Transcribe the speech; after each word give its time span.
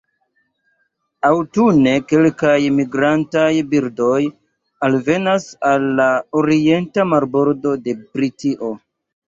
Aŭtune 1.29 1.93
kelkaj 2.13 2.53
migrantaj 2.79 3.51
birdoj 3.75 4.17
alvenas 4.89 5.47
al 5.75 5.87
la 6.03 6.11
orienta 6.43 7.09
marbordo 7.15 7.79
de 7.87 7.99
Britio. 8.05 8.77